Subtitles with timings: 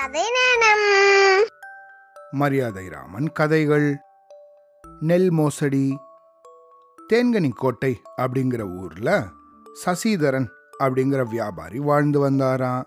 [0.00, 1.46] கதை நேரம்.
[2.30, 3.96] மரியாதை ராமன் கதைகள்.
[5.00, 5.98] நெல் மோசடி.
[7.12, 9.26] தேன்கனி கோட்டை அப்படிங்கிற ஊர்ல
[9.84, 10.46] சசிதரன்
[10.78, 12.82] அப்படிங்கிற வியாபாரி வாழ்ந்து வந்தாராம்.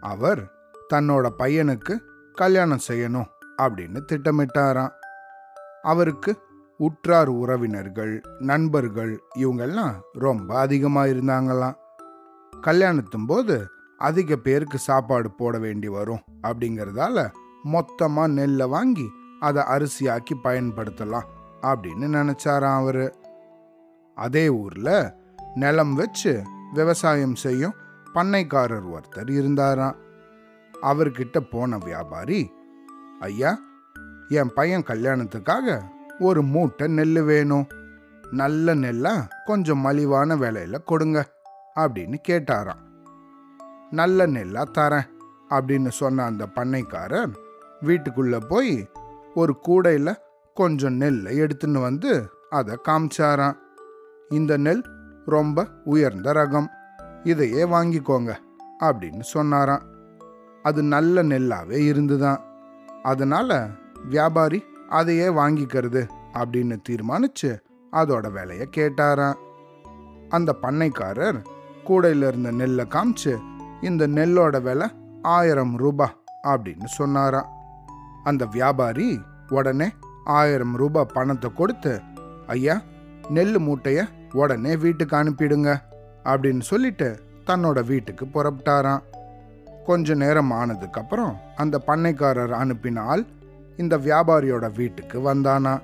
[0.00, 0.52] அவர்
[0.94, 1.98] தன்னோட பையனுக்கு
[2.32, 3.26] கல்யாணம் செய்யணும்
[3.58, 4.92] அப்படின்னு திட்டமிட்டாராம்.
[5.82, 6.38] அவருக்கு
[6.76, 11.76] உற்றார் உறவினர்கள் நண்பர்கள் இவங்கெல்லாம் ரொம்ப அதிகமாக இருந்தாங்களாம்.
[12.60, 17.30] கல்யாணத்தும் போது அதிக பேருக்கு சாப்பாடு போட வேண்டி வரும் அப்படிங்கிறதால
[17.62, 19.06] மொத்தமாக நெல்லை வாங்கி
[19.40, 21.28] அதை அரிசியாக்கி பயன்படுத்தலாம்
[21.62, 23.16] அப்படின்னு நினச்சாராம் அவர்.
[24.14, 25.12] அதே ஊரில்
[25.54, 27.74] நிலம் வச்சு விவசாயம் செய்யும்
[28.14, 29.96] பண்ணைக்காரர் ஒருத்தர் இருந்தாராம்.
[30.82, 32.52] அவர்கிட்ட போன வியாபாரி
[33.20, 33.58] ஐயா
[34.28, 35.82] என் பையன் கல்யாணத்துக்காக
[36.18, 37.66] ஒரு மூட்டை நெல் வேணும்.
[38.30, 41.28] நல்ல நெல்லாக கொஞ்சம் மலிவான விலையில கொடுங்க
[41.76, 42.84] அப்படின்னு கேட்டாராம்.
[43.90, 45.06] நல்ல நெல்லா தரேன்
[45.50, 47.32] அப்படின்னு சொன்ன அந்த பண்ணைக்காரர்
[47.82, 48.88] வீட்டுக்குள்ள போய்
[49.34, 50.14] ஒரு கூடையில
[50.54, 53.56] கொஞ்சம் நெல்லை எடுத்துன்னு வந்து அதை காமிச்சாராம்.
[54.28, 54.84] இந்த நெல்
[55.26, 56.66] ரொம்ப உயர்ந்த ரகம்
[57.24, 58.36] இதையே வாங்கிக்கோங்க
[58.80, 59.82] அப்படின்னு சொன்னாராம்.
[60.62, 62.44] அது நல்ல நெல்லாவே இருந்துதான்.
[63.02, 63.68] அதனால
[64.08, 67.58] வியாபாரி அதையே வாங்கிக்கிறது அப்படின்னு தீர்மானிச்சு
[67.92, 69.36] அதோட விலையை கேட்டாராம்.
[70.28, 71.44] அந்த பண்ணைக்காரர்
[71.86, 73.38] கூடையில இருந்த நெல்லை காமிச்சு
[73.82, 74.86] இந்த நெல்லோட விலை
[75.22, 77.48] ஆயிரம் ரூபாய் அப்படின்னு சொன்னாராம்.
[78.24, 79.18] அந்த வியாபாரி
[79.48, 79.88] உடனே
[80.24, 82.00] ஆயிரம் ரூபாய் பணத்தை கொடுத்து
[82.46, 82.76] ஐயா
[83.30, 84.00] நெல் மூட்டைய
[84.32, 85.70] உடனே வீட்டுக்கு அனுப்பிடுங்க
[86.24, 89.02] அப்படின்னு சொல்லிட்டு தன்னோட வீட்டுக்கு புறப்பட்டாராம்.
[89.86, 93.26] கொஞ்ச நேரம் ஆனதுக்கப்புறம் அந்த பண்ணைக்காரர் அனுப்பினால்
[93.76, 95.74] இந்த வியாபாரியோட வீட்டுக்கு வந்தானா.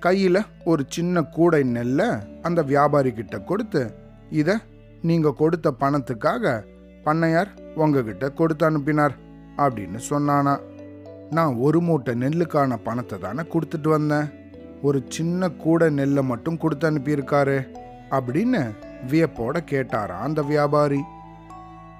[0.00, 2.08] கையில் ஒரு சின்ன கூடை நெல்லை
[2.42, 3.94] அந்த வியாபாரி கிட்ட கொடுத்து
[4.30, 4.56] இதை
[5.02, 6.64] நீங்கள் கொடுத்த பணத்துக்காக
[7.04, 9.14] பண்ணையார் உங்ககிட்ட கொடுத்து அனுப்பினார்
[9.56, 10.54] அப்படின்னு சொன்னானா.
[11.30, 14.28] நான் ஒரு மூட்டை நெல்லுக்கான பணத்தை தானே கொடுத்துட்டு வந்தேன்.
[14.82, 17.58] ஒரு சின்ன கூடை நெல்லை மட்டும் கொடுத்து அனுப்பியிருக்காரு
[18.16, 18.62] அப்படின்னு
[19.10, 21.00] வியப்போட கேட்டாரா அந்த வியாபாரி.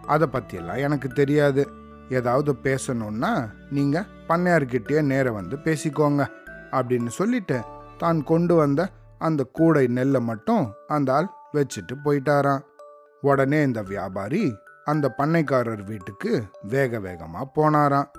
[0.06, 1.62] அதை பற்றியெல்லாம் எனக்கு தெரியாது.
[2.08, 3.32] ஏதாவது பேசணுன்னா
[3.70, 6.22] நீங்கள் பண்ணையார்கிட்டயே நேரம் வந்து பேசிக்கோங்க
[6.72, 7.58] அப்படின்னு சொல்லிட்டு
[7.98, 8.80] தான் கொண்டு வந்த
[9.18, 12.62] அந்த கூடை நெல்லை மட்டும் அந்த ஆள் வச்சுட்டு போயிட்டாராம்.
[13.22, 14.42] உடனே இந்த வியாபாரி
[14.84, 18.10] அந்த பண்ணைக்காரர் வீட்டுக்கு வேக வேகமாக போனாராம்.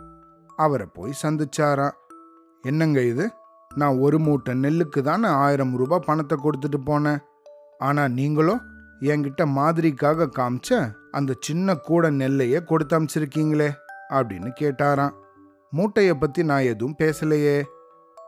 [0.55, 1.91] அவரை போய் சந்திச்சாராம்.
[2.61, 3.33] என்னங்க இது?
[3.75, 7.17] நான் ஒரு மூட்டை நெல்லுக்கு தானே ஆயிரம் ரூபாய் பணத்தை கொடுத்துட்டு போனேன்.
[7.77, 8.61] ஆனால் நீங்களும்
[9.01, 13.71] என்கிட்ட மாதிரிக்காக காமிச்ச அந்த சின்ன கூட நெல்லையே கொடுத்து அமிச்சிருக்கீங்களே
[14.09, 15.11] அப்படின்னு கேட்டாராம்.
[15.71, 17.63] மூட்டையை பற்றி நான் எதுவும் பேசலையே.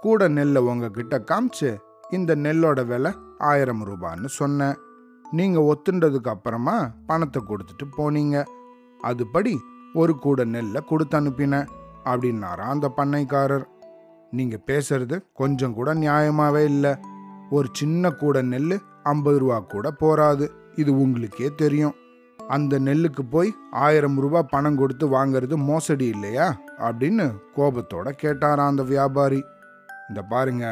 [0.01, 1.77] கூட நெல்லை உங்ககிட்ட காமிச்சு
[2.09, 4.77] இந்த நெல்லோட விலை ஆயிரம் ரூபான்னு சொன்னேன்.
[5.37, 8.45] நீங்கள் ஒத்துண்டதுக்கு அப்புறமா பணத்தை கொடுத்துட்டு போனீங்க.
[9.03, 9.53] அதுபடி
[9.93, 11.67] ஒரு கூட நெல்லை கொடுத்து அனுப்பினேன்
[12.03, 13.65] அப்படின்னாரா அந்த பண்ணைக்காரர்.
[14.31, 16.95] நீங்கள் பேசுறது கொஞ்சம் கூட நியாயமாகவே இல்லை.
[17.49, 21.95] ஒரு சின்ன கூட நெல் ஐம்பது ரூபா கூட போராது இது உங்களுக்கே தெரியும்.
[22.47, 26.47] அந்த நெல்லுக்கு போய் ஆயிரம் ரூபாய் பணம் கொடுத்து வாங்குறது மோசடி இல்லையா?
[26.77, 27.25] அப்படின்னு
[27.57, 29.41] கோபத்தோட கேட்டாராம் அந்த வியாபாரி.
[30.09, 30.65] இந்த பாருங்க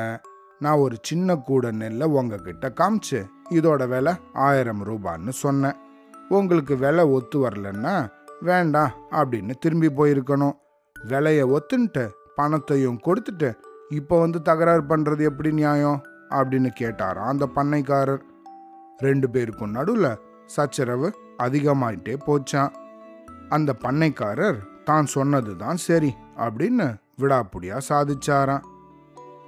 [0.63, 5.77] நான் ஒரு சின்ன கூட நெல்லை உங்ககிட்ட காமிச்சு இதோட விலை ஆயிரம் ரூபான்னு சொன்னேன்.
[6.29, 7.93] உங்களுக்கு விலை ஒத்து வரலன்னா
[8.41, 10.55] வேண்டாம் அப்படின்னு திரும்பி போயிருக்கணும்.
[10.95, 12.03] விலையை ஒத்துன்ட்டு
[12.35, 13.49] பணத்தையும் கொடுத்துட்டு
[13.89, 15.99] இப்போ வந்து தகராறு பண்ணுறது எப்படி நியாயம்?
[16.29, 18.21] அப்படின்னு கேட்டாராம் அந்த பண்ணைக்காரர்.
[18.97, 21.07] ரெண்டு பேருக்கும் நடுவில் சச்சரவு
[21.43, 22.71] அதிகமாயிட்டே போச்சான்
[23.49, 26.87] அந்த பண்ணைக்காரர் தான் சொன்னது தான் சரி அப்படின்னு
[27.21, 28.65] விடாப்புடியா சாதிச்சாராம்.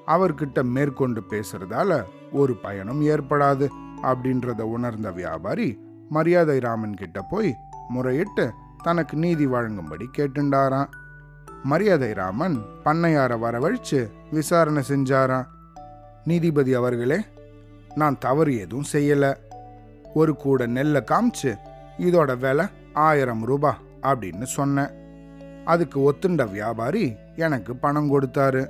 [0.07, 3.69] அவர்கிட்ட மேற்கொண்டு பேசுறதால ஒரு பயனும் ஏற்படாது
[4.03, 7.55] அப்படின்றத உணர்ந்த வியாபாரி மரியாதை ராமன் கிட்ட போய்
[7.95, 8.51] முறையிட்டு
[8.83, 10.87] தனக்கு நீதி வழங்கும்படி கேட்டுண்டாராம்.
[11.63, 15.45] மரியாதை ராமன் பண்ணையார வரவழிச்சு விசாரணை செஞ்சாராம்.
[16.23, 17.19] நீதிபதி அவர்களே
[17.95, 19.35] நான் தவறு எதுவும் செய்யல.
[20.13, 21.55] ஒரு கூட நெல்லை காமிச்சு
[21.97, 24.89] இதோட விலை ஆயிரம் ரூபாய் அப்படின்னு சொன்னேன்.
[25.65, 28.69] அதுக்கு ஒத்துண்ட வியாபாரி எனக்கு பணம் கொடுத்தாரு.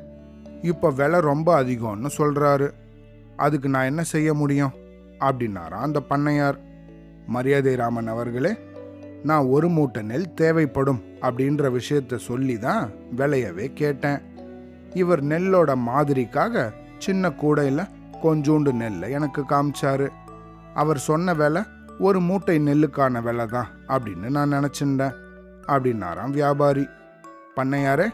[0.72, 2.68] இப்போ விலை ரொம்ப அதிகம்னு சொல்கிறாரு
[3.36, 4.74] அதுக்கு நான் என்ன செய்ய முடியும்?
[5.20, 6.58] அப்படின்னாராம் அந்த பண்ணையார்.
[7.28, 8.54] மரியாதை ராமன் அவர்களே
[9.24, 14.20] நான் ஒரு மூட்டை நெல் தேவைப்படும் அப்படின்ற விஷயத்த சொல்லி தான் விலையவே கேட்டேன்.
[14.94, 16.66] இவர் நெல்லோட மாதிரிக்காக
[16.98, 17.92] சின்ன கூடையில்
[18.24, 20.08] கொஞ்சோண்டு நெல்லை எனக்கு காமிச்சாரு.
[20.74, 21.62] அவர் சொன்ன விலை
[22.00, 25.18] ஒரு மூட்டை நெல்லுக்கான விலை தான் அப்படின்னு நான் நினச்சிருந்தேன்.
[25.68, 26.86] அப்படின்னாராம் வியாபாரி.
[27.58, 28.08] பண்ணையாரே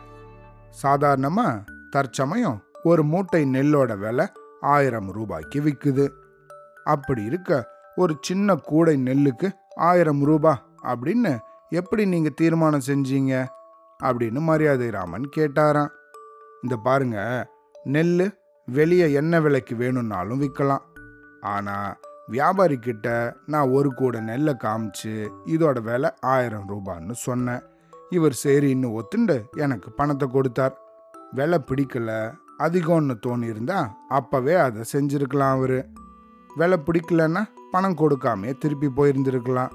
[0.69, 4.25] சாதாரணமாக தற்சமயம் ஒரு மூட்டை நெல்லோட விலை
[4.61, 6.07] ஆயிரம் ரூபாய்க்கு விற்குது
[6.83, 11.37] அப்படி இருக்க ஒரு சின்ன கூடை நெல்லுக்கு ஆயிரம் ரூபாய் அப்படின்னு
[11.69, 13.45] எப்படி நீங்க தீர்மானம் செஞ்சீங்க?
[14.03, 15.89] அப்படின்னு மரியாதை ராமன் கேட்டாராம்.
[16.63, 17.49] இந்த பாருங்க
[17.83, 20.85] நெல் வெளியே என்ன விலைக்கு வேணும்னாலும் விற்கலாம்
[21.41, 21.97] ஆனால்
[22.27, 27.63] வியாபாரி கிட்ட நான் ஒரு கூட நெல்லை காமிச்சு இதோட விலை ஆயிரம் ரூபான்னு சொன்னேன்.
[28.09, 30.88] இவர் சரின்னு ஒத்துண்டு எனக்கு பணத்தை கொடுத்தார்.
[31.33, 32.11] விலை பிடிக்கல
[32.59, 35.79] அதிகம்னு தோணியிருந்தா அப்பவே அதை செஞ்சிருக்கலாம் அவரு.
[36.55, 39.71] விலை பிடிக்கலன்னா பணம் கொடுக்காமே திருப்பி போயிருந்திருக்கலாம்.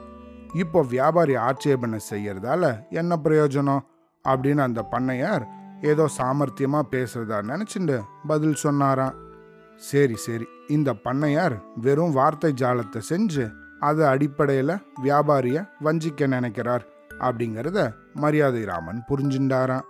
[0.54, 3.84] இப்போ வியாபாரி ஆட்சேபனை செய்யறதால என்ன பிரயோஜனம்?
[4.24, 5.44] அப்படின்னு அந்த பண்ணையார்
[5.80, 9.14] ஏதோ சாமர்த்தியமா பேசுறதா நினைச்சுண்டு பதில் சொன்னாராம்.
[9.76, 10.46] சரி சரி.
[10.68, 13.44] இந்த பண்ணையார் வெறும் வார்த்தை ஜாலத்தை செஞ்சு
[13.80, 16.84] அது அடிப்படையில் வியாபாரியை வஞ்சிக்க நினைக்கிறார்
[17.20, 17.80] அப்படிங்கிறத
[18.14, 19.84] மரியாதை ராமன் புரிஞ்சுண்டாரான்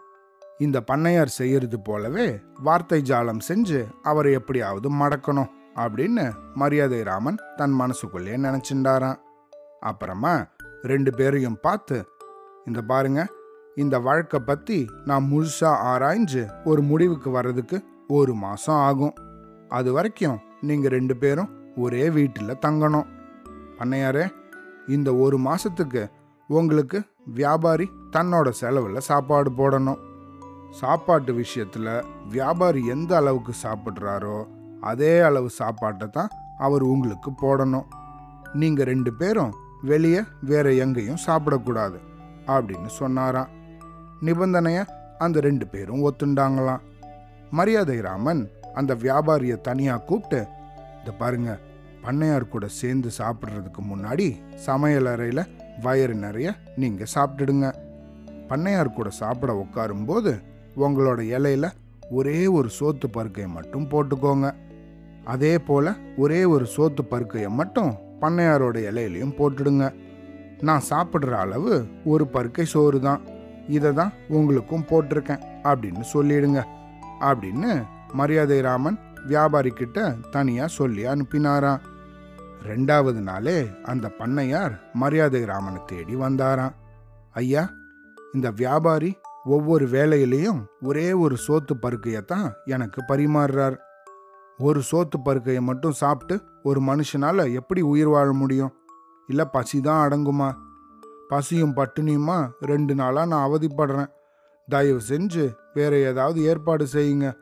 [0.59, 8.37] இந்த பண்ணையார் செய்யறது போலவே வார்த்தை ஜாலம் செஞ்சு அவரை எப்படியாவது மடக்கணும் அப்படின்னு மரியாதை ராமன் தன் மனசுக்குள்ளே
[8.37, 9.23] நினைச்சுண்டாராம்
[9.81, 10.47] அப்புறமா
[10.83, 12.05] ரெண்டு பேரையும் பார்த்து
[12.67, 13.27] இந்த பாருங்க
[13.77, 19.15] இந்த வழக்கை பத்தி நான் முழுசா ஆராய்ஞ்சு ஒரு முடிவுக்கு வர்றதுக்கு ஒரு மாசம் ஆகும்.
[19.69, 23.07] அது வரைக்கும் நீங்க ரெண்டு பேரும் ஒரே வீட்டில் தங்கணும்.
[23.79, 24.27] பண்ணையாரே
[24.89, 26.11] இந்த ஒரு மாசத்துக்கு
[26.49, 30.14] உங்களுக்கு வியாபாரி தன்னோட செலவில் சாப்பாடு போடணும்.
[30.81, 31.91] சாப்பாட்டு விஷயத்தில்
[32.35, 34.39] வியாபாரி எந்த அளவுக்கு சாப்பிட்றாரோ
[34.91, 36.33] அதே அளவு சாப்பாட்டை தான்
[36.67, 37.87] அவர் உங்களுக்கு போடணும்.
[38.63, 39.53] நீங்கள் ரெண்டு பேரும்
[39.91, 41.99] வெளியே வேற எங்கேயும் சாப்பிடக்கூடாது
[42.55, 43.53] அப்படின்னு சொன்னாராம்.
[44.27, 44.83] நிபந்தனையை
[45.25, 46.85] அந்த ரெண்டு பேரும் ஒத்துண்டாங்களாம்.
[47.59, 48.43] மரியாதை ராமன்
[48.81, 50.41] அந்த வியாபாரியை தனியாக கூப்பிட்டு
[50.99, 51.51] இந்த பாருங்க
[52.05, 54.27] பண்ணையார் கூட சேர்ந்து சாப்பிட்றதுக்கு முன்னாடி
[54.67, 55.51] சமையலறையில்
[55.85, 56.49] வயறு நிறைய
[56.83, 57.69] நீங்கள் சாப்பிட்டுடுங்க.
[58.51, 60.33] பண்ணையார் கூட சாப்பிட உட்காரும்போது
[60.77, 61.71] உங்களோட இலையில
[62.11, 64.55] ஒரே ஒரு சோத்து பருக்கையை மட்டும் போட்டுக்கோங்க.
[65.25, 69.95] அதே போல் ஒரே ஒரு சோத்து பருக்கையை மட்டும் பண்ணையாரோட இலையிலையும் போட்டுடுங்க.
[70.61, 73.21] நான் சாப்பிட்ற அளவு ஒரு பருக்கை சோறு தான்.
[73.69, 76.65] இதை தான் உங்களுக்கும் போட்டிருக்கேன் அப்படின்னு சொல்லிடுங்க.
[77.21, 79.73] அப்படின்னு மரியாதை ராமன் வியாபாரி
[80.31, 81.81] தனியாக சொல்லி அனுப்பினாராம்.
[82.67, 86.75] ரெண்டாவது நாளே அந்த பண்ணையார் மரியாதை ராமனை தேடி வந்தாராம்.
[87.33, 87.71] ஐயா
[88.33, 93.77] இந்த வியாபாரி ஒவ்வொரு வேலையிலையும் ஒரே ஒரு சோத்து பருக்கையை தான் எனக்கு பரிமாறுறார்.
[94.59, 98.73] ஒரு சோத்து பருக்கையை மட்டும் சாப்பிட்டு ஒரு மனுஷனால் எப்படி உயிர் வாழ முடியும்?
[99.27, 100.55] இல்லை பசி தான் அடங்குமா?
[101.29, 102.51] பசியும் பட்டினியுமா?
[102.61, 104.07] ரெண்டு நாளாக நான் அவதிப்படுறேன்.
[104.69, 107.35] தயவு செஞ்சு வேற ஏதாவது ஏற்பாடு செய்யுங்க.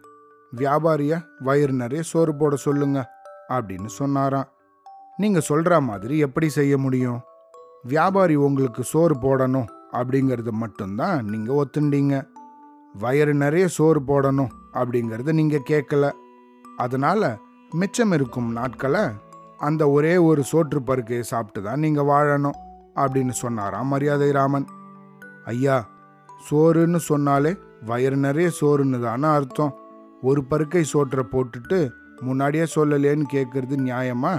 [0.56, 3.10] வியாபாரிய வயிறு நிறைய சோறு போட சொல்லுங்க
[3.48, 4.48] அப்படின்னு சொன்னாராம்.
[5.16, 7.20] நீங்கள் சொல்கிற மாதிரி எப்படி செய்ய முடியும்?
[7.82, 9.66] வியாபாரி உங்களுக்கு சோறு போடணும்.
[9.93, 12.15] அப்படிங்கிறது மட்டும்தான் நீங்கள் ஒத்துண்டீங்க.
[12.94, 16.11] வயிறு நிறைய சோறு போடணும் அப்படிங்கறத நீங்கள் கேட்கல.
[16.77, 17.39] அதனால்
[17.73, 19.05] மிச்சம் இருக்கும் நாட்களை
[19.59, 22.59] அந்த ஒரே ஒரு சோற்று பருக்கையை சாப்பிட்டு தான் நீங்கள் வாழணும்
[22.94, 24.67] அப்படின்னு சொன்னாராம் மரியாதை ராமன்.
[25.44, 25.77] ஐயா
[26.50, 27.56] சோறுன்னு சொன்னாலே
[27.87, 29.77] வயிறு நிறைய சோறுன்னு தானே அர்த்தம்.
[30.23, 31.79] ஒரு பருக்கை சோற்றை போட்டுட்டு
[32.21, 34.33] முன்னாடியே சொல்லலேன்னு கேட்குறது நியாயமா?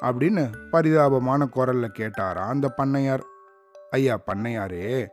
[0.00, 3.24] அப்படின்னு பரிதாபமான குரல்ல கேட்டாரா அந்த பண்ணையார்.
[3.96, 5.06] ஐயா பண்ணையாரே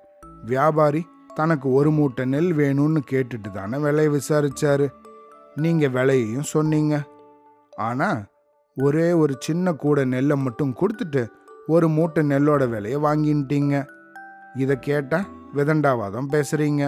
[0.45, 1.01] வியாபாரி
[1.35, 4.87] தனக்கு ஒரு மூட்டை நெல் வேணும்னு கேட்டுட்டு தானே விலையை விசாரிச்சாரு.
[5.55, 6.95] நீங்க விலையையும் சொன்னீங்க.
[7.77, 8.09] ஆனா
[8.75, 11.23] ஒரே ஒரு சின்ன கூட நெல்லை மட்டும் கொடுத்துட்டு
[11.67, 13.75] ஒரு மூட்டை நெல்லோட விலையை வாங்கின்ட்டீங்க.
[14.55, 16.83] இதை கேட்டால் விதண்டாவாதம் பேசுறீங்க.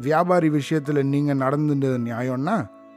[0.00, 2.56] வியாபாரி விஷயத்தில் நீங்கள் நடந்துட்டது நியாயம்னா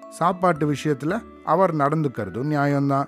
[0.10, 3.08] சாப்பாட்டு விஷயத்தில் அவர் நடந்துக்கிறதும் நியாயம்தான்.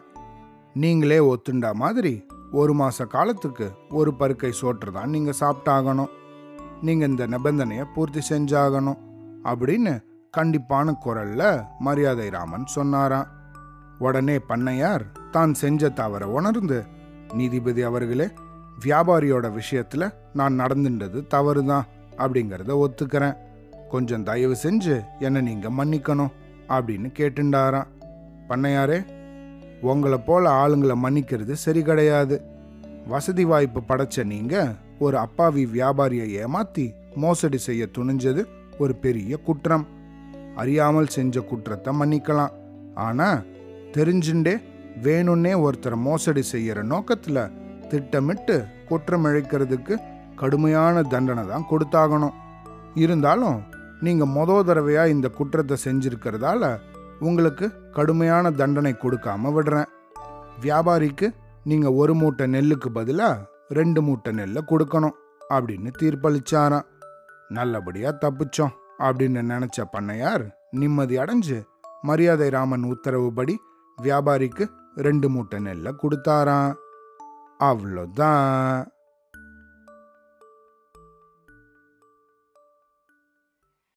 [0.73, 2.13] நீங்களே ஒத்துண்டா மாதிரி
[2.51, 6.09] ஒரு மாத காலத்துக்கு ஒரு பருக்கை சோற்று தான் நீங்கள் சாப்பிட்டாகணும்.
[6.81, 8.97] நீங்கள் இந்த நிபந்தனையை பூர்த்தி செஞ்சாகணும்
[9.43, 10.03] அப்படின்னு
[10.37, 13.27] கண்டிப்பான குரல்ல மரியாதை ராமன் சொன்னாராம்.
[13.99, 16.85] உடனே பண்ணையார் தான் செஞ்ச தவற உணர்ந்து
[17.33, 18.29] நீதிபதி அவர்களே
[18.85, 21.85] வியாபாரியோட விஷயத்துல நான் நடந்துட்டது தவறுதான்
[22.17, 23.37] அப்படிங்கிறத ஒத்துக்கிறேன்.
[23.89, 26.31] கொஞ்சம் தயவு செஞ்சு என்னை நீங்க மன்னிக்கணும்
[26.67, 27.87] அப்படின்னு கேட்டுண்டாராம்.
[28.49, 29.05] பண்ணையாரே
[29.81, 32.41] உங்களை போல ஆளுங்களை மன்னிக்கிறது சரி கிடையாது.
[33.07, 38.45] வசதி வாய்ப்பு படைச்ச நீங்க ஒரு அப்பாவி வியாபாரியை ஏமாத்தி மோசடி செய்ய துணிஞ்சது
[38.77, 39.88] ஒரு பெரிய குற்றம்.
[40.55, 42.53] அறியாமல் செஞ்ச குற்றத்தை மன்னிக்கலாம்.
[42.95, 43.41] ஆனா
[43.93, 44.62] தெரிஞ்சுண்டே
[45.03, 47.51] வேணும்னே ஒருத்தரை மோசடி செய்யற நோக்கத்துல
[47.88, 49.95] திட்டமிட்டு குற்றம் இழைக்கிறதுக்கு
[50.36, 52.36] கடுமையான தண்டனை தான் கொடுத்தாகணும்.
[52.95, 53.63] இருந்தாலும்
[54.01, 56.79] நீங்க மொதல் தடவையா இந்த குற்றத்தை செஞ்சிருக்கிறதால
[57.19, 59.89] உங்களுக்கு கடுமையான தண்டனை கொடுக்காம விடுறேன்.
[60.61, 65.17] வியாபாரிக்கு நீங்கள் ஒரு மூட்டை நெல்லுக்கு பதிலாக ரெண்டு மூட்டை நெல்லை கொடுக்கணும்
[65.49, 66.85] அப்படின்னு தீர்ப்பளிச்சாராம்.
[67.49, 71.63] நல்லபடியாக தப்பிச்சோம் அப்படின்னு நினச்ச பண்ணையார் நிம்மதி அடைஞ்சு
[72.01, 73.59] மரியாதை ராமன் உத்தரவுபடி
[74.03, 76.73] வியாபாரிக்கு ரெண்டு மூட்டை நெல்லை கொடுத்தாராம்.
[77.59, 78.85] அவ்வளோதான்.